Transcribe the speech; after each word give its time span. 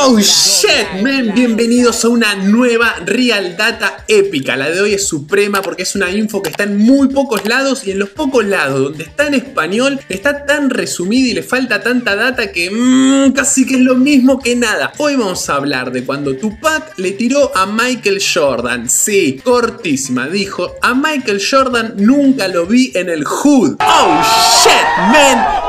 Oh 0.00 0.16
shit, 0.20 1.02
man, 1.02 1.32
bienvenidos 1.34 2.04
a 2.04 2.08
una 2.08 2.36
nueva 2.36 2.94
Real 3.04 3.56
Data 3.56 4.04
épica. 4.06 4.56
La 4.56 4.70
de 4.70 4.80
hoy 4.80 4.94
es 4.94 5.08
suprema 5.08 5.60
porque 5.60 5.82
es 5.82 5.96
una 5.96 6.08
info 6.08 6.40
que 6.40 6.50
está 6.50 6.62
en 6.62 6.78
muy 6.78 7.08
pocos 7.08 7.44
lados 7.46 7.84
y 7.84 7.90
en 7.90 7.98
los 7.98 8.10
pocos 8.10 8.44
lados 8.44 8.80
donde 8.80 9.02
está 9.02 9.26
en 9.26 9.34
español 9.34 10.00
está 10.08 10.46
tan 10.46 10.70
resumida 10.70 11.28
y 11.28 11.34
le 11.34 11.42
falta 11.42 11.82
tanta 11.82 12.14
data 12.14 12.52
que 12.52 12.70
mmm, 12.70 13.32
casi 13.32 13.66
que 13.66 13.74
es 13.74 13.80
lo 13.80 13.96
mismo 13.96 14.38
que 14.38 14.54
nada. 14.54 14.92
Hoy 14.98 15.16
vamos 15.16 15.50
a 15.50 15.56
hablar 15.56 15.90
de 15.90 16.04
cuando 16.04 16.36
Tupac 16.36 16.96
le 16.96 17.10
tiró 17.10 17.50
a 17.56 17.66
Michael 17.66 18.22
Jordan. 18.22 18.88
Sí, 18.88 19.40
cortísima, 19.42 20.28
dijo, 20.28 20.76
a 20.80 20.94
Michael 20.94 21.42
Jordan 21.44 21.94
nunca 21.96 22.46
lo 22.46 22.66
vi 22.66 22.92
en 22.94 23.10
el 23.10 23.24
hood. 23.24 23.76
Oh 23.80 24.22
shit, 24.62 25.12
man 25.12 25.67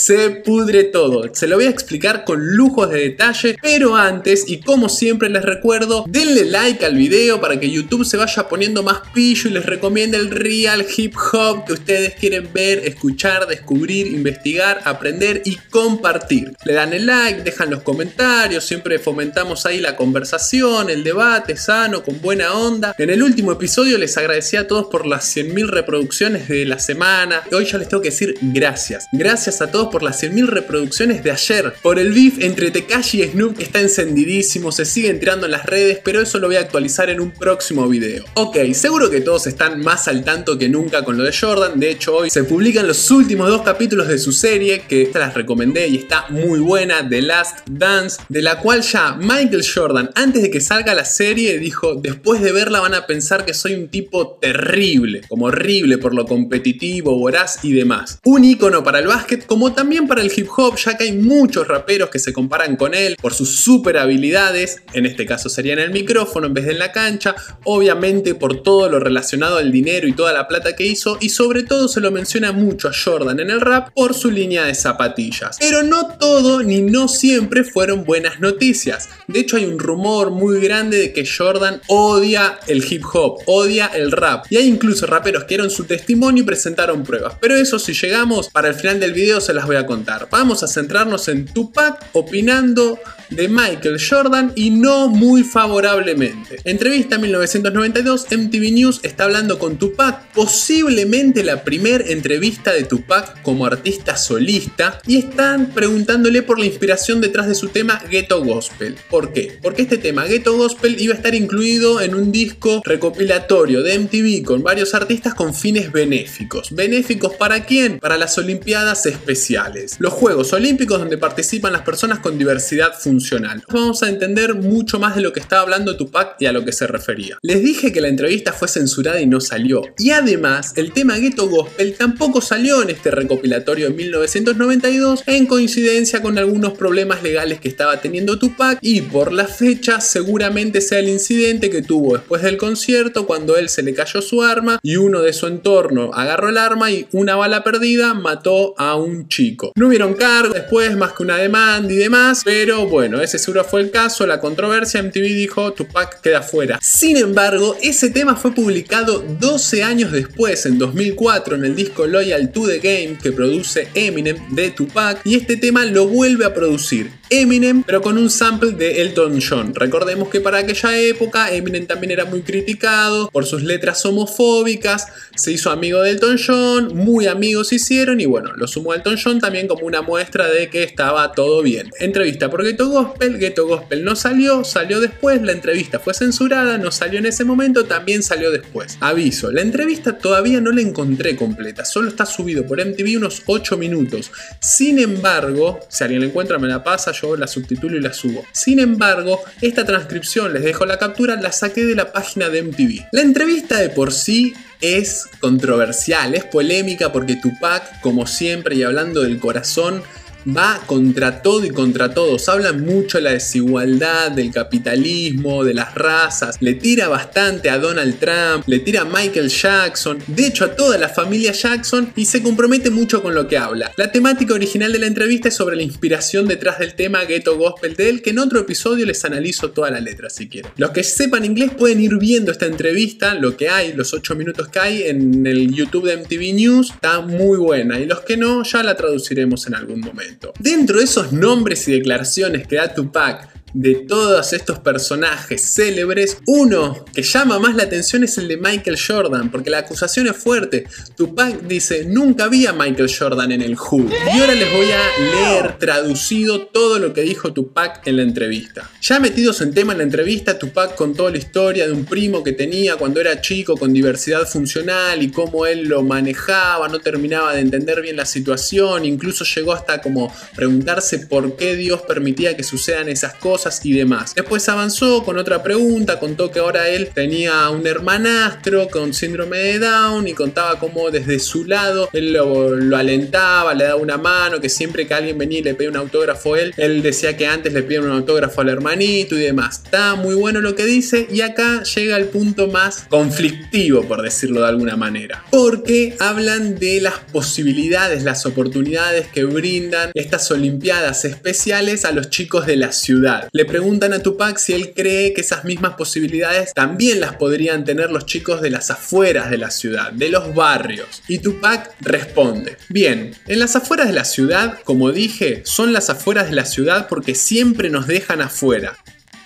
se 0.00 0.30
pudre 0.30 0.84
todo. 0.84 1.22
Se 1.34 1.46
lo 1.46 1.56
voy 1.56 1.66
a 1.66 1.70
explicar 1.70 2.24
con 2.24 2.56
lujos 2.56 2.88
de 2.90 3.00
detalle, 3.00 3.56
pero 3.60 3.96
antes, 3.96 4.44
y 4.48 4.60
como 4.60 4.88
siempre 4.88 5.28
les 5.28 5.44
recuerdo, 5.44 6.04
denle 6.08 6.46
like 6.46 6.84
al 6.84 6.94
video 6.94 7.40
para 7.40 7.60
que 7.60 7.70
YouTube 7.70 8.06
se 8.06 8.16
vaya 8.16 8.48
poniendo 8.48 8.82
más 8.82 9.02
pillo 9.12 9.50
y 9.50 9.52
les 9.52 9.66
recomiende 9.66 10.16
el 10.16 10.30
real 10.30 10.86
hip 10.96 11.14
hop 11.32 11.66
que 11.66 11.74
ustedes 11.74 12.14
quieren 12.14 12.48
ver, 12.52 12.78
escuchar, 12.86 13.46
descubrir, 13.46 14.06
investigar, 14.06 14.80
aprender 14.84 15.42
y 15.44 15.56
compartir. 15.70 16.56
Le 16.64 16.72
dan 16.72 16.94
el 16.94 17.04
like, 17.04 17.42
dejan 17.42 17.70
los 17.70 17.82
comentarios, 17.82 18.64
siempre 18.64 18.98
fomentamos 18.98 19.66
ahí 19.66 19.80
la 19.80 19.96
conversación, 19.96 20.88
el 20.88 21.04
debate 21.04 21.56
sano, 21.56 22.02
con 22.02 22.20
buena 22.22 22.54
onda. 22.54 22.94
En 22.96 23.10
el 23.10 23.22
último 23.22 23.52
episodio 23.52 23.98
les 23.98 24.16
agradecí 24.16 24.56
a 24.56 24.66
todos 24.66 24.86
por 24.86 25.06
las 25.06 25.36
100.000 25.36 25.68
reproducciones 25.68 26.48
de 26.48 26.64
la 26.64 26.78
semana. 26.78 27.42
Hoy 27.52 27.66
ya 27.66 27.76
les 27.76 27.88
tengo 27.88 28.02
que 28.02 28.10
decir 28.10 28.38
gracias. 28.40 29.06
Gracias 29.12 29.60
a 29.60 29.70
todos 29.70 29.89
por 29.90 30.02
las 30.02 30.22
100.000 30.22 30.46
reproducciones 30.46 31.22
de 31.22 31.30
ayer, 31.30 31.74
por 31.82 31.98
el 31.98 32.12
beef 32.12 32.38
entre 32.40 32.70
Tekashi 32.70 33.22
y 33.22 33.28
Snoop 33.28 33.56
que 33.56 33.64
está 33.64 33.80
encendidísimo, 33.80 34.72
se 34.72 34.84
sigue 34.84 35.10
entrando 35.10 35.46
en 35.46 35.52
las 35.52 35.66
redes, 35.66 36.00
pero 36.02 36.20
eso 36.20 36.38
lo 36.38 36.46
voy 36.46 36.56
a 36.56 36.60
actualizar 36.60 37.10
en 37.10 37.20
un 37.20 37.30
próximo 37.30 37.88
video. 37.88 38.24
Ok, 38.34 38.58
seguro 38.72 39.10
que 39.10 39.20
todos 39.20 39.46
están 39.46 39.80
más 39.80 40.08
al 40.08 40.24
tanto 40.24 40.58
que 40.58 40.68
nunca 40.68 41.04
con 41.04 41.18
lo 41.18 41.24
de 41.24 41.32
Jordan, 41.32 41.78
de 41.78 41.90
hecho 41.90 42.16
hoy 42.16 42.30
se 42.30 42.44
publican 42.44 42.86
los 42.86 43.10
últimos 43.10 43.48
dos 43.48 43.62
capítulos 43.62 44.08
de 44.08 44.18
su 44.18 44.32
serie, 44.32 44.82
que 44.88 45.02
esta 45.02 45.18
las 45.18 45.34
recomendé 45.34 45.88
y 45.88 45.96
está 45.96 46.26
muy 46.30 46.60
buena, 46.60 47.08
The 47.08 47.22
Last 47.22 47.68
Dance, 47.68 48.22
de 48.28 48.42
la 48.42 48.60
cual 48.60 48.82
ya 48.82 49.14
Michael 49.14 49.64
Jordan, 49.66 50.10
antes 50.14 50.42
de 50.42 50.50
que 50.50 50.60
salga 50.60 50.94
la 50.94 51.04
serie, 51.04 51.58
dijo, 51.58 51.96
después 51.96 52.40
de 52.40 52.52
verla 52.52 52.80
van 52.80 52.94
a 52.94 53.06
pensar 53.06 53.44
que 53.44 53.54
soy 53.54 53.74
un 53.74 53.88
tipo 53.88 54.38
terrible, 54.40 55.22
como 55.28 55.46
horrible 55.46 55.98
por 55.98 56.14
lo 56.14 56.26
competitivo, 56.26 57.16
voraz 57.18 57.64
y 57.64 57.72
demás. 57.72 58.18
Un 58.24 58.44
icono 58.44 58.84
para 58.84 58.98
el 58.98 59.06
básquet 59.06 59.46
como 59.46 59.69
también 59.74 60.08
para 60.08 60.22
el 60.22 60.32
hip 60.34 60.48
hop, 60.56 60.76
ya 60.76 60.96
que 60.96 61.04
hay 61.04 61.12
muchos 61.12 61.68
raperos 61.68 62.08
que 62.08 62.18
se 62.18 62.32
comparan 62.32 62.76
con 62.76 62.94
él 62.94 63.16
por 63.20 63.34
sus 63.34 63.56
super 63.56 63.98
habilidades, 63.98 64.82
en 64.94 65.04
este 65.04 65.26
caso 65.26 65.48
sería 65.48 65.74
en 65.74 65.80
el 65.80 65.90
micrófono 65.90 66.46
en 66.46 66.54
vez 66.54 66.64
de 66.66 66.70
en 66.70 66.78
la 66.78 66.92
cancha, 66.92 67.34
obviamente 67.64 68.34
por 68.34 68.62
todo 68.62 68.88
lo 68.88 69.00
relacionado 69.00 69.58
al 69.58 69.70
dinero 69.70 70.06
y 70.08 70.12
toda 70.12 70.32
la 70.32 70.48
plata 70.48 70.74
que 70.74 70.86
hizo, 70.86 71.18
y 71.20 71.28
sobre 71.30 71.62
todo 71.62 71.88
se 71.88 72.00
lo 72.00 72.10
menciona 72.10 72.52
mucho 72.52 72.88
a 72.88 72.92
Jordan 72.92 73.40
en 73.40 73.50
el 73.50 73.60
rap 73.60 73.90
por 73.94 74.14
su 74.14 74.30
línea 74.30 74.64
de 74.64 74.74
zapatillas. 74.74 75.56
Pero 75.58 75.82
no 75.82 76.16
todo 76.18 76.62
ni 76.62 76.80
no 76.80 77.08
siempre 77.08 77.64
fueron 77.64 78.04
buenas 78.04 78.40
noticias. 78.40 79.08
De 79.26 79.40
hecho 79.40 79.56
hay 79.56 79.64
un 79.64 79.78
rumor 79.78 80.30
muy 80.30 80.60
grande 80.60 80.96
de 80.98 81.12
que 81.12 81.26
Jordan 81.26 81.80
odia 81.88 82.58
el 82.66 82.84
hip 82.88 83.04
hop, 83.12 83.40
odia 83.46 83.86
el 83.86 84.12
rap, 84.12 84.46
y 84.50 84.56
hay 84.56 84.68
incluso 84.68 85.06
raperos 85.06 85.44
que 85.44 85.50
dieron 85.50 85.70
su 85.70 85.84
testimonio 85.84 86.42
y 86.42 86.46
presentaron 86.46 87.02
pruebas. 87.02 87.34
Pero 87.40 87.56
eso 87.56 87.78
si 87.78 87.92
llegamos, 87.92 88.48
para 88.48 88.68
el 88.68 88.74
final 88.74 89.00
del 89.00 89.12
video 89.12 89.40
se 89.40 89.54
las 89.54 89.59
voy 89.66 89.76
a 89.76 89.86
contar. 89.86 90.28
Vamos 90.30 90.62
a 90.62 90.68
centrarnos 90.68 91.28
en 91.28 91.46
Tupac 91.46 92.06
opinando 92.12 92.98
de 93.30 93.48
Michael 93.48 93.98
Jordan 94.00 94.52
y 94.54 94.70
no 94.70 95.08
muy 95.08 95.44
favorablemente. 95.44 96.60
Entrevista 96.64 97.18
1992, 97.18 98.26
MTV 98.30 98.72
News 98.72 99.00
está 99.02 99.24
hablando 99.24 99.58
con 99.58 99.78
Tupac, 99.78 100.32
posiblemente 100.32 101.44
la 101.44 101.62
primera 101.62 102.04
entrevista 102.06 102.72
de 102.72 102.84
Tupac 102.84 103.40
como 103.42 103.66
artista 103.66 104.16
solista, 104.16 105.00
y 105.06 105.18
están 105.18 105.66
preguntándole 105.66 106.42
por 106.42 106.58
la 106.58 106.66
inspiración 106.66 107.20
detrás 107.20 107.46
de 107.46 107.54
su 107.54 107.68
tema 107.68 108.02
Ghetto 108.10 108.44
Gospel. 108.44 108.96
¿Por 109.08 109.32
qué? 109.32 109.58
Porque 109.62 109.82
este 109.82 109.98
tema 109.98 110.24
Ghetto 110.24 110.56
Gospel 110.56 111.00
iba 111.00 111.14
a 111.14 111.16
estar 111.16 111.34
incluido 111.34 112.00
en 112.00 112.14
un 112.14 112.32
disco 112.32 112.82
recopilatorio 112.84 113.82
de 113.82 113.98
MTV 113.98 114.44
con 114.44 114.62
varios 114.62 114.94
artistas 114.94 115.34
con 115.34 115.54
fines 115.54 115.92
benéficos. 115.92 116.74
¿Benéficos 116.74 117.34
para 117.34 117.64
quién? 117.64 118.00
Para 118.00 118.18
las 118.18 118.36
Olimpiadas 118.38 119.06
Especiales. 119.06 119.49
Los 119.98 120.12
Juegos 120.12 120.52
Olímpicos 120.52 120.98
donde 120.98 121.18
participan 121.18 121.72
las 121.72 121.82
personas 121.82 122.20
con 122.20 122.38
diversidad 122.38 122.92
funcional 122.98 123.62
Vamos 123.72 124.02
a 124.02 124.08
entender 124.08 124.54
mucho 124.54 124.98
más 124.98 125.16
de 125.16 125.22
lo 125.22 125.32
que 125.32 125.40
estaba 125.40 125.62
hablando 125.62 125.96
Tupac 125.96 126.36
y 126.38 126.46
a 126.46 126.52
lo 126.52 126.64
que 126.64 126.72
se 126.72 126.86
refería. 126.86 127.38
Les 127.42 127.62
dije 127.62 127.92
que 127.92 128.00
la 128.00 128.08
entrevista 128.08 128.52
fue 128.52 128.68
censurada 128.68 129.20
y 129.20 129.26
no 129.26 129.40
salió. 129.40 129.82
Y 129.98 130.10
además, 130.10 130.72
el 130.76 130.92
tema 130.92 131.18
Ghetto 131.18 131.48
Gospel 131.48 131.94
tampoco 131.94 132.40
salió 132.40 132.82
en 132.82 132.90
este 132.90 133.10
recopilatorio 133.10 133.88
de 133.88 133.94
1992 133.94 135.22
en 135.26 135.46
coincidencia 135.46 136.22
con 136.22 136.38
algunos 136.38 136.74
problemas 136.74 137.22
legales 137.22 137.60
que 137.60 137.68
estaba 137.68 138.00
teniendo 138.00 138.38
Tupac 138.38 138.78
y 138.82 139.02
por 139.02 139.32
la 139.32 139.46
fecha 139.46 140.00
seguramente 140.00 140.80
sea 140.80 140.98
el 140.98 141.08
incidente 141.08 141.70
que 141.70 141.82
tuvo 141.82 142.16
después 142.16 142.42
del 142.42 142.56
concierto 142.56 143.26
cuando 143.26 143.56
él 143.56 143.68
se 143.68 143.82
le 143.82 143.94
cayó 143.94 144.22
su 144.22 144.42
arma 144.42 144.78
y 144.82 144.96
uno 144.96 145.22
de 145.22 145.32
su 145.32 145.46
entorno 145.46 146.10
agarró 146.14 146.48
el 146.48 146.58
arma 146.58 146.90
y 146.90 147.06
una 147.12 147.36
bala 147.36 147.64
perdida 147.64 148.14
mató 148.14 148.74
a 148.78 148.96
un 148.96 149.28
chico. 149.28 149.39
No 149.74 149.88
hubieron 149.88 150.14
cargo 150.14 150.52
después 150.52 150.96
más 150.96 151.12
que 151.12 151.22
una 151.22 151.36
demanda 151.36 151.92
y 151.92 151.96
demás, 151.96 152.42
pero 152.44 152.86
bueno, 152.86 153.20
ese 153.20 153.38
seguro 153.38 153.64
fue 153.64 153.80
el 153.80 153.90
caso, 153.90 154.26
la 154.26 154.40
controversia, 154.40 155.02
MTV 155.02 155.22
dijo 155.22 155.72
Tupac 155.72 156.20
queda 156.20 156.42
fuera. 156.42 156.78
Sin 156.82 157.16
embargo, 157.16 157.76
ese 157.82 158.10
tema 158.10 158.36
fue 158.36 158.52
publicado 158.54 159.24
12 159.40 159.82
años 159.82 160.12
después, 160.12 160.66
en 160.66 160.78
2004, 160.78 161.56
en 161.56 161.64
el 161.64 161.74
disco 161.74 162.06
Loyal 162.06 162.52
to 162.52 162.66
the 162.66 162.78
Game 162.78 163.18
que 163.22 163.32
produce 163.32 163.88
Eminem 163.94 164.36
de 164.54 164.70
Tupac, 164.70 165.20
y 165.24 165.36
este 165.36 165.56
tema 165.56 165.84
lo 165.86 166.06
vuelve 166.06 166.44
a 166.44 166.54
producir. 166.54 167.10
Eminem, 167.30 167.84
pero 167.84 168.02
con 168.02 168.18
un 168.18 168.28
sample 168.28 168.72
de 168.72 169.02
Elton 169.02 169.40
John. 169.40 169.72
Recordemos 169.74 170.28
que 170.28 170.40
para 170.40 170.58
aquella 170.58 170.98
época 170.98 171.54
Eminem 171.54 171.86
también 171.86 172.10
era 172.10 172.24
muy 172.24 172.42
criticado 172.42 173.30
por 173.30 173.46
sus 173.46 173.62
letras 173.62 174.04
homofóbicas, 174.04 175.06
se 175.36 175.52
hizo 175.52 175.70
amigo 175.70 176.02
de 176.02 176.10
Elton 176.10 176.38
John, 176.44 176.96
muy 176.96 177.26
amigos 177.26 177.72
hicieron 177.72 178.20
y 178.20 178.26
bueno, 178.26 178.52
lo 178.56 178.66
sumó 178.66 178.92
a 178.92 178.96
Elton 178.96 179.16
John 179.22 179.29
también 179.38 179.68
como 179.68 179.86
una 179.86 180.02
muestra 180.02 180.48
de 180.48 180.68
que 180.68 180.82
estaba 180.82 181.32
todo 181.32 181.62
bien. 181.62 181.90
Entrevista 182.00 182.50
por 182.50 182.64
Ghetto 182.64 182.88
Gospel, 182.88 183.38
Ghetto 183.38 183.66
Gospel 183.66 184.04
no 184.04 184.16
salió, 184.16 184.64
salió 184.64 185.00
después, 185.00 185.40
la 185.42 185.52
entrevista 185.52 186.00
fue 186.00 186.14
censurada, 186.14 186.78
no 186.78 186.90
salió 186.90 187.18
en 187.18 187.26
ese 187.26 187.44
momento, 187.44 187.84
también 187.84 188.22
salió 188.22 188.50
después. 188.50 188.96
Aviso, 189.00 189.52
la 189.52 189.60
entrevista 189.60 190.18
todavía 190.18 190.60
no 190.60 190.72
la 190.72 190.80
encontré 190.80 191.36
completa, 191.36 191.84
solo 191.84 192.08
está 192.08 192.26
subido 192.26 192.66
por 192.66 192.84
MTV 192.84 193.18
unos 193.18 193.42
8 193.46 193.76
minutos. 193.76 194.32
Sin 194.60 194.98
embargo, 194.98 195.80
si 195.88 196.04
alguien 196.04 196.22
la 196.22 196.28
encuentra 196.28 196.58
me 196.58 196.68
la 196.68 196.82
pasa, 196.82 197.12
yo 197.12 197.36
la 197.36 197.46
subtitulo 197.46 197.96
y 197.96 198.00
la 198.00 198.12
subo. 198.12 198.44
Sin 198.52 198.78
embargo, 198.80 199.40
esta 199.60 199.84
transcripción, 199.84 200.52
les 200.52 200.64
dejo 200.64 200.86
la 200.86 200.98
captura, 200.98 201.36
la 201.36 201.52
saqué 201.52 201.84
de 201.84 201.94
la 201.94 202.12
página 202.12 202.48
de 202.48 202.62
MTV. 202.62 203.08
La 203.12 203.22
entrevista 203.22 203.78
de 203.78 203.90
por 203.90 204.12
sí 204.12 204.54
es 204.80 205.28
controversial, 205.40 206.34
es 206.34 206.44
polémica 206.44 207.12
porque 207.12 207.36
Tupac, 207.36 208.00
como 208.00 208.26
siempre 208.26 208.76
y 208.76 208.82
hablando 208.82 209.22
del 209.22 209.38
corazón, 209.38 210.02
va 210.46 210.80
contra 210.86 211.42
todo 211.42 211.64
y 211.64 211.70
contra 211.70 212.12
todos. 212.12 212.48
Habla 212.48 212.72
mucho 212.72 213.18
de 213.18 213.24
la 213.24 213.30
desigualdad, 213.32 214.32
del 214.32 214.50
capitalismo, 214.50 215.64
de 215.64 215.74
las 215.74 215.94
razas. 215.94 216.56
Le 216.60 216.74
tira 216.74 217.08
bastante 217.08 217.70
a 217.70 217.78
Donald 217.78 218.18
Trump, 218.18 218.64
le 218.66 218.78
tira 218.80 219.02
a 219.02 219.04
Michael 219.04 219.48
Jackson, 219.48 220.18
de 220.26 220.46
hecho 220.46 220.64
a 220.64 220.74
toda 220.74 220.98
la 220.98 221.08
familia 221.08 221.52
Jackson 221.52 222.12
y 222.16 222.24
se 222.24 222.42
compromete 222.42 222.90
mucho 222.90 223.22
con 223.22 223.34
lo 223.34 223.48
que 223.48 223.58
habla. 223.58 223.92
La 223.96 224.12
temática 224.12 224.54
original 224.54 224.92
de 224.92 224.98
la 224.98 225.06
entrevista 225.06 225.48
es 225.48 225.54
sobre 225.54 225.76
la 225.76 225.82
inspiración 225.82 226.46
detrás 226.46 226.78
del 226.78 226.94
tema 226.94 227.24
Ghetto 227.24 227.56
Gospel 227.56 227.94
de 227.96 228.08
él, 228.08 228.22
que 228.22 228.30
en 228.30 228.38
otro 228.38 228.60
episodio 228.60 229.06
les 229.06 229.24
analizo 229.24 229.70
toda 229.70 229.90
la 229.90 230.00
letra 230.00 230.30
si 230.30 230.48
quieren. 230.48 230.70
Los 230.76 230.90
que 230.90 231.02
sepan 231.02 231.44
inglés 231.44 231.70
pueden 231.76 232.00
ir 232.00 232.16
viendo 232.16 232.52
esta 232.52 232.66
entrevista, 232.66 233.34
lo 233.34 233.56
que 233.56 233.68
hay, 233.68 233.92
los 233.92 234.12
8 234.12 234.34
minutos 234.36 234.68
que 234.68 234.78
hay 234.78 235.02
en 235.04 235.46
el 235.46 235.72
YouTube 235.72 236.06
de 236.06 236.16
MTV 236.16 236.54
News, 236.54 236.90
está 236.90 237.20
muy 237.20 237.58
buena 237.58 237.98
y 237.98 238.06
los 238.06 238.20
que 238.20 238.36
no 238.36 238.62
ya 238.62 238.82
la 238.82 238.96
traduciremos 238.96 239.66
en 239.66 239.74
algún 239.74 240.00
momento. 240.00 240.29
Dentro 240.58 240.98
de 240.98 241.04
esos 241.04 241.32
nombres 241.32 241.86
y 241.88 241.92
declaraciones 241.92 242.66
que 242.66 242.76
da 242.76 242.92
Tupac 242.92 243.48
de 243.72 243.94
todos 243.94 244.52
estos 244.52 244.78
personajes 244.78 245.74
célebres, 245.74 246.38
uno 246.46 247.04
que 247.12 247.22
llama 247.22 247.58
más 247.58 247.74
la 247.74 247.84
atención 247.84 248.24
es 248.24 248.38
el 248.38 248.48
de 248.48 248.56
Michael 248.56 248.98
Jordan, 248.98 249.50
porque 249.50 249.70
la 249.70 249.78
acusación 249.78 250.26
es 250.26 250.36
fuerte. 250.36 250.86
Tupac 251.16 251.62
dice, 251.62 252.04
nunca 252.04 252.44
había 252.44 252.72
Michael 252.72 253.10
Jordan 253.16 253.52
en 253.52 253.62
el 253.62 253.76
Who. 253.76 254.08
Y 254.34 254.40
ahora 254.40 254.54
les 254.54 254.72
voy 254.72 254.90
a 254.90 255.02
leer 255.18 255.78
traducido 255.78 256.66
todo 256.66 256.98
lo 256.98 257.12
que 257.12 257.22
dijo 257.22 257.52
Tupac 257.52 258.06
en 258.06 258.16
la 258.16 258.22
entrevista. 258.22 258.90
Ya 259.02 259.20
metidos 259.20 259.60
en 259.60 259.72
tema 259.72 259.92
en 259.92 259.98
la 259.98 260.04
entrevista, 260.04 260.58
Tupac 260.58 260.94
contó 260.94 261.30
la 261.30 261.38
historia 261.38 261.86
de 261.86 261.92
un 261.92 262.04
primo 262.04 262.42
que 262.42 262.52
tenía 262.52 262.96
cuando 262.96 263.20
era 263.20 263.40
chico 263.40 263.76
con 263.76 263.92
diversidad 263.92 264.46
funcional 264.46 265.22
y 265.22 265.30
cómo 265.30 265.66
él 265.66 265.84
lo 265.84 266.02
manejaba, 266.02 266.88
no 266.88 266.98
terminaba 266.98 267.54
de 267.54 267.60
entender 267.60 268.00
bien 268.02 268.16
la 268.16 268.26
situación, 268.26 269.04
incluso 269.04 269.44
llegó 269.44 269.72
hasta 269.72 270.00
como 270.00 270.32
preguntarse 270.54 271.20
por 271.20 271.56
qué 271.56 271.76
Dios 271.76 272.02
permitía 272.02 272.56
que 272.56 272.62
sucedan 272.62 273.08
esas 273.08 273.34
cosas 273.34 273.59
y 273.82 273.92
demás. 273.92 274.34
Después 274.34 274.68
avanzó 274.68 275.22
con 275.24 275.38
otra 275.38 275.62
pregunta, 275.62 276.18
contó 276.18 276.50
que 276.50 276.60
ahora 276.60 276.88
él 276.88 277.10
tenía 277.14 277.68
un 277.70 277.86
hermanastro 277.86 278.88
con 278.88 279.12
síndrome 279.12 279.58
de 279.58 279.78
Down 279.78 280.28
y 280.28 280.32
contaba 280.32 280.78
cómo 280.78 281.10
desde 281.10 281.38
su 281.38 281.64
lado 281.64 282.08
él 282.12 282.32
lo, 282.32 282.96
alentaba, 282.96 283.74
le 283.74 283.84
daba 283.84 283.96
una 283.96 284.16
mano, 284.16 284.60
que 284.60 284.68
siempre 284.68 285.06
que 285.06 285.14
alguien 285.14 285.38
venía 285.38 285.58
y 285.58 285.62
le 285.62 285.74
pedía 285.74 285.90
un 285.90 285.96
autógrafo 285.96 286.54
a 286.54 286.60
él, 286.60 286.74
él 286.76 287.02
decía 287.02 287.36
que 287.36 287.46
antes 287.46 287.72
le 287.72 287.82
pedía 287.82 288.00
un 288.00 288.10
autógrafo 288.10 288.60
al 288.60 288.68
hermanito 288.68 289.36
y 289.36 289.40
demás. 289.40 289.82
Está 289.84 290.14
muy 290.14 290.34
bueno 290.34 290.60
lo 290.60 290.74
que 290.74 290.84
dice 290.84 291.26
y 291.30 291.42
acá 291.42 291.82
llega 291.82 292.16
el 292.16 292.26
punto 292.26 292.68
más 292.68 293.04
conflictivo, 293.08 294.02
por 294.04 294.22
decirlo 294.22 294.62
de 294.62 294.68
alguna 294.68 294.96
manera. 294.96 295.44
Porque 295.50 296.16
hablan 296.18 296.78
de 296.78 297.00
las 297.00 297.18
posibilidades, 297.32 298.24
las 298.24 298.46
oportunidades 298.46 299.28
que 299.28 299.44
brindan 299.44 300.10
estas 300.14 300.50
Olimpiadas 300.50 301.24
especiales 301.24 302.04
a 302.04 302.12
los 302.12 302.30
chicos 302.30 302.66
de 302.66 302.76
la 302.76 302.92
ciudad. 302.92 303.48
Le 303.52 303.64
preguntan 303.64 304.12
a 304.12 304.20
Tupac 304.20 304.58
si 304.58 304.74
él 304.74 304.92
cree 304.94 305.32
que 305.32 305.40
esas 305.40 305.64
mismas 305.64 305.94
posibilidades 305.94 306.72
también 306.72 307.20
las 307.20 307.34
podrían 307.34 307.84
tener 307.84 308.12
los 308.12 308.24
chicos 308.24 308.60
de 308.60 308.70
las 308.70 308.92
afueras 308.92 309.50
de 309.50 309.58
la 309.58 309.72
ciudad, 309.72 310.12
de 310.12 310.28
los 310.28 310.54
barrios. 310.54 311.22
Y 311.26 311.40
Tupac 311.40 311.90
responde, 312.00 312.76
bien, 312.88 313.34
en 313.48 313.58
las 313.58 313.74
afueras 313.74 314.06
de 314.06 314.12
la 314.12 314.24
ciudad, 314.24 314.78
como 314.84 315.10
dije, 315.10 315.62
son 315.64 315.92
las 315.92 316.10
afueras 316.10 316.48
de 316.48 316.54
la 316.54 316.64
ciudad 316.64 317.08
porque 317.08 317.34
siempre 317.34 317.90
nos 317.90 318.06
dejan 318.06 318.40
afuera. 318.40 318.96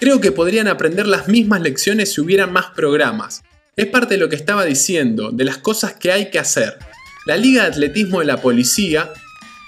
Creo 0.00 0.20
que 0.20 0.32
podrían 0.32 0.68
aprender 0.68 1.06
las 1.06 1.28
mismas 1.28 1.62
lecciones 1.62 2.12
si 2.12 2.20
hubieran 2.20 2.52
más 2.52 2.66
programas. 2.76 3.42
Es 3.74 3.86
parte 3.86 4.14
de 4.14 4.20
lo 4.20 4.28
que 4.28 4.36
estaba 4.36 4.66
diciendo, 4.66 5.30
de 5.30 5.44
las 5.44 5.56
cosas 5.56 5.94
que 5.94 6.12
hay 6.12 6.30
que 6.30 6.38
hacer. 6.38 6.76
La 7.24 7.38
Liga 7.38 7.62
de 7.62 7.68
Atletismo 7.68 8.20
de 8.20 8.26
la 8.26 8.42
Policía 8.42 9.10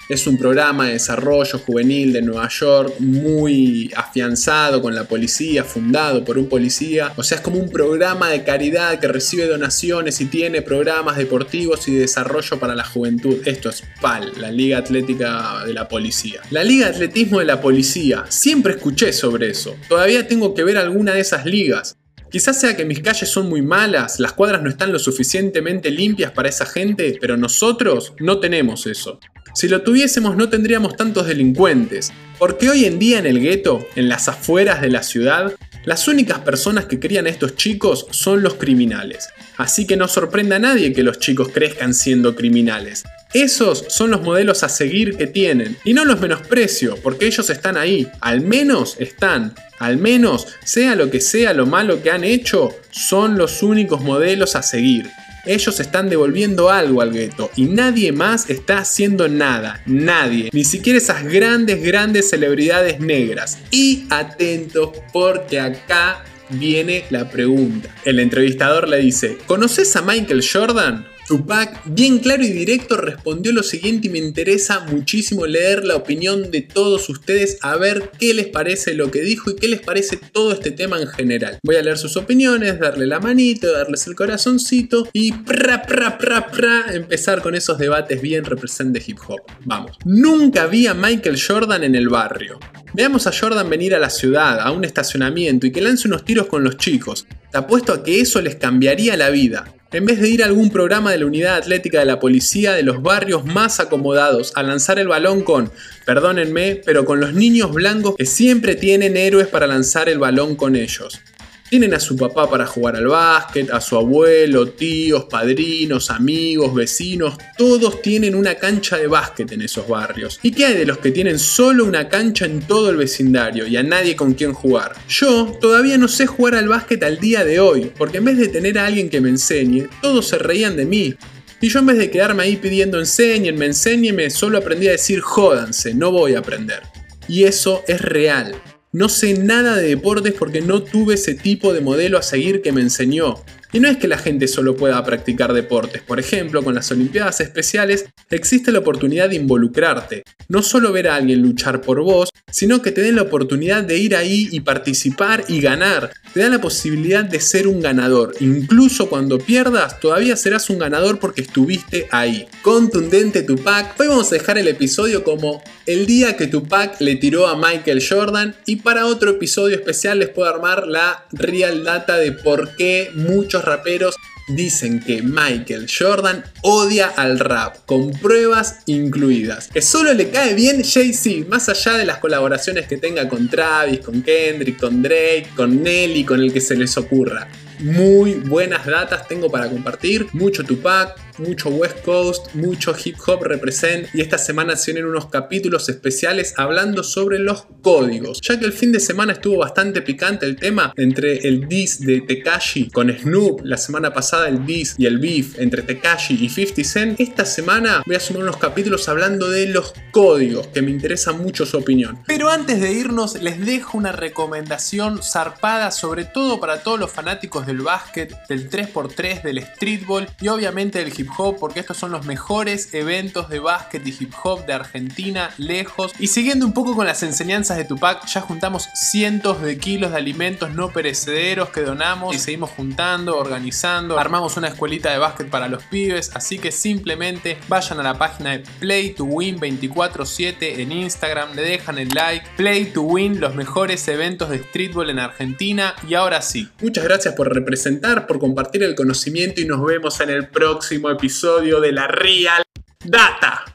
es 0.09 0.25
un 0.25 0.37
programa 0.37 0.85
de 0.87 0.93
desarrollo 0.93 1.59
juvenil 1.59 2.13
de 2.13 2.21
Nueva 2.21 2.47
York 2.47 2.95
muy 2.99 3.91
afianzado 3.95 4.81
con 4.81 4.95
la 4.95 5.03
policía, 5.03 5.63
fundado 5.65 6.23
por 6.23 6.37
un 6.37 6.47
policía. 6.47 7.11
O 7.17 7.23
sea, 7.23 7.37
es 7.37 7.43
como 7.43 7.59
un 7.59 7.69
programa 7.69 8.29
de 8.29 8.43
caridad 8.43 8.99
que 8.99 9.07
recibe 9.07 9.47
donaciones 9.47 10.21
y 10.21 10.25
tiene 10.25 10.61
programas 10.61 11.17
deportivos 11.17 11.87
y 11.87 11.93
de 11.93 12.01
desarrollo 12.01 12.57
para 12.57 12.75
la 12.75 12.85
juventud. 12.85 13.35
Esto 13.45 13.69
es 13.69 13.83
PAL, 14.01 14.31
la 14.37 14.51
Liga 14.51 14.77
Atlética 14.77 15.63
de 15.65 15.73
la 15.73 15.89
Policía. 15.89 16.41
La 16.51 16.63
Liga 16.63 16.85
de 16.85 16.95
Atletismo 16.95 17.39
de 17.39 17.45
la 17.45 17.59
Policía. 17.59 18.25
Siempre 18.29 18.73
escuché 18.73 19.11
sobre 19.11 19.49
eso. 19.49 19.75
Todavía 19.89 20.27
tengo 20.27 20.53
que 20.53 20.63
ver 20.63 20.77
alguna 20.77 21.13
de 21.13 21.19
esas 21.19 21.45
ligas. 21.45 21.97
Quizás 22.29 22.59
sea 22.59 22.75
que 22.75 22.83
mis 22.83 22.99
calles 22.99 23.29
son 23.29 23.47
muy 23.47 23.61
malas, 23.61 24.19
las 24.19 24.33
cuadras 24.33 24.61
no 24.61 24.69
están 24.69 24.91
lo 24.91 24.99
suficientemente 24.99 25.89
limpias 25.89 26.31
para 26.31 26.49
esa 26.49 26.65
gente, 26.65 27.17
pero 27.21 27.37
nosotros 27.37 28.13
no 28.19 28.39
tenemos 28.39 28.85
eso. 28.85 29.19
Si 29.57 29.67
lo 29.67 29.81
tuviésemos 29.81 30.37
no 30.37 30.49
tendríamos 30.49 30.95
tantos 30.95 31.25
delincuentes, 31.25 32.13
porque 32.37 32.69
hoy 32.69 32.85
en 32.85 32.99
día 32.99 33.17
en 33.17 33.25
el 33.25 33.39
gueto, 33.39 33.87
en 33.95 34.07
las 34.07 34.27
afueras 34.27 34.81
de 34.81 34.91
la 34.91 35.01
ciudad, 35.01 35.51
las 35.83 36.07
únicas 36.07 36.37
personas 36.41 36.85
que 36.85 36.99
crían 36.99 37.25
a 37.25 37.31
estos 37.31 37.55
chicos 37.55 38.05
son 38.11 38.43
los 38.43 38.53
criminales. 38.53 39.29
Así 39.57 39.87
que 39.87 39.97
no 39.97 40.07
sorprenda 40.07 40.57
a 40.57 40.59
nadie 40.59 40.93
que 40.93 41.01
los 41.01 41.17
chicos 41.17 41.49
crezcan 41.51 41.95
siendo 41.95 42.35
criminales. 42.35 43.03
Esos 43.33 43.85
son 43.87 44.11
los 44.11 44.21
modelos 44.21 44.61
a 44.61 44.69
seguir 44.69 45.17
que 45.17 45.25
tienen. 45.25 45.75
Y 45.83 45.95
no 45.95 46.05
los 46.05 46.21
menosprecio, 46.21 46.95
porque 47.01 47.25
ellos 47.25 47.49
están 47.49 47.77
ahí. 47.77 48.07
Al 48.21 48.41
menos 48.41 48.95
están. 48.99 49.55
Al 49.79 49.97
menos, 49.97 50.45
sea 50.63 50.95
lo 50.95 51.09
que 51.09 51.19
sea 51.19 51.55
lo 51.55 51.65
malo 51.65 52.03
que 52.03 52.11
han 52.11 52.23
hecho, 52.23 52.77
son 52.91 53.39
los 53.39 53.63
únicos 53.63 54.01
modelos 54.01 54.55
a 54.55 54.61
seguir 54.61 55.09
ellos 55.47 55.79
están 55.79 56.09
devolviendo 56.09 56.69
algo 56.69 57.01
al 57.01 57.11
gueto 57.11 57.51
y 57.55 57.65
nadie 57.65 58.11
más 58.11 58.49
está 58.49 58.79
haciendo 58.79 59.27
nada, 59.27 59.81
nadie, 59.85 60.49
ni 60.53 60.63
siquiera 60.63 60.97
esas 60.97 61.23
grandes, 61.23 61.81
grandes 61.81 62.29
celebridades 62.29 62.99
negras. 62.99 63.57
Y 63.71 64.05
atentos 64.09 64.91
porque 65.11 65.59
acá 65.59 66.23
viene 66.49 67.05
la 67.09 67.29
pregunta. 67.29 67.93
El 68.05 68.19
entrevistador 68.19 68.87
le 68.87 68.97
dice, 68.97 69.37
¿conoces 69.45 69.95
a 69.95 70.01
Michael 70.01 70.43
Jordan? 70.47 71.05
Tupac, 71.27 71.81
bien 71.85 72.19
claro 72.19 72.41
y 72.41 72.51
directo, 72.51 72.95
respondió 72.95 73.51
lo 73.51 73.61
siguiente 73.61 74.07
y 74.07 74.11
me 74.11 74.19
interesa 74.19 74.79
muchísimo 74.79 75.45
leer 75.45 75.83
la 75.83 75.97
opinión 75.97 76.51
de 76.51 76.61
todos 76.61 77.09
ustedes 77.09 77.57
a 77.61 77.75
ver 77.75 78.11
qué 78.17 78.33
les 78.33 78.47
parece 78.47 78.93
lo 78.93 79.11
que 79.11 79.21
dijo 79.21 79.51
y 79.51 79.55
qué 79.55 79.67
les 79.67 79.81
parece 79.81 80.15
todo 80.15 80.53
este 80.53 80.71
tema 80.71 81.01
en 81.01 81.07
general. 81.07 81.59
Voy 81.63 81.75
a 81.75 81.81
leer 81.81 81.97
sus 81.97 82.15
opiniones, 82.15 82.79
darle 82.79 83.07
la 83.07 83.19
manito, 83.19 83.69
darles 83.73 84.07
el 84.07 84.15
corazoncito 84.15 85.09
y 85.11 85.33
pra, 85.33 85.81
pra, 85.81 86.17
pra, 86.17 86.47
pra, 86.47 86.85
empezar 86.93 87.41
con 87.41 87.55
esos 87.55 87.77
debates 87.77 88.21
bien 88.21 88.45
represent 88.45 88.93
de 88.93 89.03
hip 89.05 89.19
hop. 89.27 89.41
Vamos. 89.65 89.97
Nunca 90.05 90.65
vi 90.67 90.87
a 90.87 90.93
Michael 90.93 91.37
Jordan 91.45 91.83
en 91.83 91.95
el 91.95 92.07
barrio. 92.07 92.57
Veamos 92.93 93.27
a 93.27 93.33
Jordan 93.37 93.69
venir 93.69 93.93
a 93.93 93.99
la 93.99 94.09
ciudad, 94.09 94.61
a 94.61 94.71
un 94.71 94.85
estacionamiento 94.85 95.67
y 95.67 95.71
que 95.71 95.81
lance 95.81 96.07
unos 96.07 96.23
tiros 96.23 96.47
con 96.47 96.63
los 96.63 96.77
chicos. 96.77 97.27
Te 97.51 97.57
apuesto 97.57 97.91
a 97.91 98.01
que 98.01 98.21
eso 98.21 98.41
les 98.41 98.55
cambiaría 98.55 99.17
la 99.17 99.29
vida. 99.29 99.73
En 99.93 100.05
vez 100.05 100.19
de 100.19 100.27
ir 100.27 100.43
a 100.43 100.47
algún 100.47 100.69
programa 100.69 101.11
de 101.11 101.19
la 101.19 101.25
unidad 101.25 101.55
atlética 101.55 101.99
de 101.99 102.05
la 102.05 102.19
policía 102.19 102.73
de 102.73 102.83
los 102.83 103.01
barrios 103.01 103.45
más 103.45 103.79
acomodados 103.79 104.51
a 104.55 104.63
lanzar 104.63 104.99
el 104.99 105.07
balón 105.07 105.43
con, 105.43 105.71
perdónenme, 106.05 106.81
pero 106.85 107.05
con 107.05 107.21
los 107.21 107.33
niños 107.33 107.71
blancos 107.71 108.15
que 108.17 108.25
siempre 108.25 108.75
tienen 108.75 109.15
héroes 109.15 109.47
para 109.47 109.65
lanzar 109.65 110.09
el 110.09 110.19
balón 110.19 110.57
con 110.57 110.75
ellos. 110.75 111.21
Tienen 111.69 111.93
a 111.93 111.99
su 111.99 112.15
papá 112.15 112.49
para 112.49 112.65
jugar 112.65 112.95
al 112.95 113.07
básquet, 113.07 113.69
a 113.71 113.81
su 113.81 113.97
abuelo, 113.97 114.69
tíos, 114.69 115.25
padrinos, 115.25 116.09
amigos, 116.09 116.73
vecinos, 116.73 117.37
todos 117.57 118.01
tienen 118.01 118.35
una 118.35 118.55
cancha 118.55 118.97
de 118.97 119.07
básquet 119.07 119.51
en 119.51 119.61
esos 119.61 119.85
barrios. 119.85 120.39
¿Y 120.41 120.51
qué 120.51 120.67
hay 120.67 120.77
de 120.77 120.85
los 120.85 120.99
que 120.99 121.11
tienen 121.11 121.37
solo 121.37 121.83
una 121.83 122.07
cancha 122.07 122.45
en 122.45 122.61
todo 122.61 122.89
el 122.89 122.95
vecindario 122.95 123.67
y 123.67 123.75
a 123.75 123.83
nadie 123.83 124.15
con 124.15 124.33
quien 124.33 124.53
jugar? 124.53 124.93
Yo 125.09 125.57
todavía 125.59 125.97
no 125.97 126.07
sé 126.07 126.25
jugar 126.25 126.55
al 126.55 126.69
básquet 126.69 127.03
al 127.03 127.19
día 127.19 127.43
de 127.43 127.59
hoy, 127.59 127.91
porque 127.97 128.19
en 128.19 128.25
vez 128.25 128.37
de 128.37 128.47
tener 128.47 128.79
a 128.79 128.85
alguien 128.85 129.09
que 129.09 129.19
me 129.19 129.29
enseñe, 129.29 129.89
todos 130.01 130.27
se 130.29 130.37
reían 130.37 130.77
de 130.77 130.85
mí. 130.85 131.15
Y 131.59 131.67
yo 131.67 131.79
en 131.79 131.87
vez 131.87 131.97
de 131.97 132.09
quedarme 132.09 132.43
ahí 132.43 132.55
pidiendo 132.55 132.97
enséñenme, 132.97 133.65
enséñenme, 133.65 134.29
solo 134.29 134.59
aprendí 134.59 134.87
a 134.87 134.91
decir 134.91 135.19
jódanse, 135.19 135.93
no 135.93 136.11
voy 136.11 136.35
a 136.35 136.39
aprender. 136.39 136.83
Y 137.27 137.43
eso 137.43 137.83
es 137.87 137.99
real. 137.99 138.55
No 138.97 139.09
sé 139.09 139.35
nada 139.35 139.75
de 139.75 139.89
deportes 139.89 140.33
porque 140.33 140.59
no 140.59 140.81
tuve 140.81 141.13
ese 141.13 141.35
tipo 141.35 141.71
de 141.71 141.81
modelo 141.81 142.17
a 142.17 142.23
seguir 142.23 142.63
que 142.63 142.71
me 142.71 142.81
enseñó. 142.81 143.35
Y 143.77 143.79
no 143.79 143.89
es 143.89 143.97
que 143.97 144.07
la 144.07 144.17
gente 144.17 144.47
solo 144.47 144.75
pueda 144.75 145.03
practicar 145.03 145.53
deportes, 145.53 146.01
por 146.01 146.19
ejemplo, 146.19 146.63
con 146.63 146.73
las 146.73 146.89
Olimpiadas 146.89 147.41
Especiales 147.41 148.05
existe 148.31 148.71
la 148.71 148.79
oportunidad 148.79 149.29
de 149.29 149.35
involucrarte, 149.35 150.23
no 150.47 150.63
solo 150.63 150.91
ver 150.91 151.07
a 151.07 151.15
alguien 151.15 151.43
luchar 151.43 151.81
por 151.81 152.01
vos, 152.01 152.29
sino 152.49 152.81
que 152.81 152.91
te 152.91 153.01
den 153.01 153.17
la 153.17 153.23
oportunidad 153.23 153.83
de 153.83 153.97
ir 153.97 154.15
ahí 154.15 154.47
y 154.51 154.61
participar 154.61 155.43
y 155.47 155.61
ganar. 155.61 156.11
Te 156.33 156.39
dan 156.39 156.51
la 156.51 156.61
posibilidad 156.61 157.23
de 157.23 157.39
ser 157.39 157.67
un 157.67 157.81
ganador. 157.81 158.33
Incluso 158.39 159.09
cuando 159.09 159.37
pierdas, 159.37 159.99
todavía 159.99 160.35
serás 160.35 160.69
un 160.69 160.79
ganador 160.79 161.19
porque 161.19 161.41
estuviste 161.41 162.07
ahí. 162.11 162.47
Contundente 162.61 163.43
Tupac. 163.43 163.99
Hoy 163.99 164.07
vamos 164.07 164.31
a 164.31 164.35
dejar 164.35 164.57
el 164.57 164.67
episodio 164.67 165.23
como 165.23 165.61
el 165.85 166.05
día 166.05 166.35
que 166.35 166.47
Tupac 166.47 166.99
le 166.99 167.15
tiró 167.15 167.47
a 167.47 167.57
Michael 167.57 168.03
Jordan. 168.07 168.55
Y 168.65 168.77
para 168.77 169.05
otro 169.05 169.31
episodio 169.31 169.75
especial 169.75 170.19
les 170.19 170.29
puedo 170.29 170.49
armar 170.49 170.87
la 170.87 171.25
real 171.31 171.83
data 171.83 172.17
de 172.17 172.31
por 172.31 172.75
qué 172.75 173.11
muchos 173.13 173.65
raperos 173.67 174.15
dicen 174.47 175.01
que 175.01 175.21
Michael 175.21 175.87
Jordan 175.87 176.43
odia 176.61 177.07
al 177.07 177.37
rap, 177.37 177.85
con 177.85 178.11
pruebas 178.11 178.79
incluidas. 178.85 179.67
Que 179.67 179.81
solo 179.81 180.13
le 180.13 180.29
cae 180.29 180.53
bien 180.53 180.83
Jay-Z, 180.83 181.47
más 181.49 181.69
allá 181.69 181.97
de 181.97 182.05
las 182.05 182.17
colaboraciones 182.19 182.87
que 182.87 182.97
tenga 182.97 183.27
con 183.27 183.49
Travis, 183.49 183.99
con 183.99 184.21
Kendrick, 184.23 184.79
con 184.79 185.01
Drake, 185.01 185.49
con 185.55 185.83
Nelly, 185.83 186.23
con 186.23 186.41
el 186.41 186.53
que 186.53 186.61
se 186.61 186.75
les 186.75 186.97
ocurra. 186.97 187.47
Muy 187.79 188.33
buenas 188.33 188.85
datas 188.85 189.27
tengo 189.27 189.51
para 189.51 189.69
compartir, 189.69 190.27
mucho 190.33 190.63
Tupac, 190.63 191.26
mucho 191.39 191.69
West 191.69 192.03
Coast, 192.03 192.53
mucho 192.53 192.95
hip 193.03 193.17
hop 193.25 193.43
represent 193.43 194.07
y 194.13 194.21
esta 194.21 194.37
semana 194.37 194.75
se 194.75 194.93
vienen 194.93 195.09
unos 195.09 195.27
capítulos 195.27 195.89
especiales 195.89 196.53
hablando 196.57 197.03
sobre 197.03 197.39
los 197.39 197.67
códigos, 197.81 198.39
ya 198.41 198.59
que 198.59 198.65
el 198.65 198.73
fin 198.73 198.91
de 198.91 198.99
semana 198.99 199.33
estuvo 199.33 199.57
bastante 199.57 200.01
picante 200.01 200.45
el 200.45 200.55
tema 200.55 200.93
entre 200.97 201.47
el 201.47 201.67
diss 201.67 201.99
de 201.99 202.21
Tekashi 202.21 202.89
con 202.89 203.11
Snoop, 203.11 203.61
la 203.63 203.77
semana 203.77 204.13
pasada 204.13 204.47
el 204.47 204.65
diss 204.65 204.95
y 204.97 205.05
el 205.05 205.19
beef 205.19 205.59
entre 205.59 205.83
Tekashi 205.83 206.35
y 206.35 206.49
50 206.49 206.83
Cent, 206.83 207.19
esta 207.19 207.45
semana 207.45 208.03
voy 208.05 208.15
a 208.15 208.19
sumar 208.19 208.43
unos 208.43 208.57
capítulos 208.57 209.07
hablando 209.09 209.49
de 209.49 209.67
los 209.67 209.93
códigos, 210.11 210.67
que 210.67 210.81
me 210.81 210.91
interesa 210.91 211.33
mucho 211.33 211.65
su 211.65 211.77
opinión. 211.77 212.19
Pero 212.27 212.49
antes 212.49 212.79
de 212.79 212.91
irnos 212.91 213.41
les 213.41 213.65
dejo 213.65 213.97
una 213.97 214.11
recomendación 214.11 215.21
zarpada 215.23 215.91
sobre 215.91 216.25
todo 216.25 216.59
para 216.59 216.81
todos 216.81 216.99
los 216.99 217.11
fanáticos 217.11 217.65
del 217.65 217.81
básquet, 217.81 218.33
del 218.47 218.69
3x3, 218.69 219.43
del 219.43 219.63
streetball 219.63 220.27
y 220.41 220.47
obviamente 220.47 220.99
del 220.99 221.13
hip 221.17 221.26
hop, 221.37 221.57
porque 221.59 221.79
estos 221.79 221.97
son 221.97 222.11
los 222.11 222.25
mejores 222.25 222.93
eventos 222.93 223.49
de 223.49 223.59
básquet 223.59 224.05
y 224.05 224.15
hip 224.19 224.33
hop 224.43 224.65
de 224.65 224.73
Argentina, 224.73 225.51
lejos. 225.57 226.11
Y 226.19 226.27
siguiendo 226.27 226.65
un 226.65 226.73
poco 226.73 226.95
con 226.95 227.07
las 227.07 227.23
enseñanzas 227.23 227.77
de 227.77 227.85
Tupac, 227.85 228.25
ya 228.27 228.41
juntamos 228.41 228.87
cientos 228.93 229.61
de 229.61 229.77
kilos 229.77 230.11
de 230.11 230.17
alimentos 230.17 230.73
no 230.73 230.91
perecederos 230.91 231.69
que 231.69 231.81
donamos 231.81 232.35
y 232.35 232.39
seguimos 232.39 232.71
juntando, 232.71 233.37
organizando, 233.37 234.19
armamos 234.19 234.57
una 234.57 234.69
escuelita 234.69 235.11
de 235.11 235.17
básquet 235.17 235.49
para 235.49 235.67
los 235.67 235.83
pibes, 235.83 236.31
así 236.33 236.59
que 236.59 236.71
simplemente 236.71 237.57
vayan 237.67 237.99
a 237.99 238.03
la 238.03 238.17
página 238.17 238.51
de 238.51 238.59
Play 238.79 239.11
to 239.11 239.23
Win 239.23 239.59
24/7 239.59 240.81
en 240.81 240.91
Instagram, 240.91 241.55
le 241.55 241.61
dejan 241.63 241.97
el 241.97 242.09
like, 242.09 242.45
Play 242.55 242.85
to 242.85 243.01
Win, 243.01 243.39
los 243.39 243.55
mejores 243.55 244.07
eventos 244.07 244.49
de 244.49 244.59
streetball 244.59 245.09
en 245.09 245.19
Argentina 245.19 245.95
y 246.07 246.13
ahora 246.13 246.41
sí. 246.41 246.69
Muchas 246.81 247.03
gracias 247.03 247.33
por 247.35 247.53
representar, 247.53 248.27
por 248.27 248.39
compartir 248.39 248.83
el 248.83 248.95
conocimiento 248.95 249.61
y 249.61 249.65
nos 249.65 249.83
vemos 249.83 250.19
en 250.21 250.29
el 250.29 250.47
próximo 250.47 251.09
episodio 251.17 251.81
de 251.81 251.91
la 251.91 252.07
Real 252.07 252.63
Data. 253.03 253.65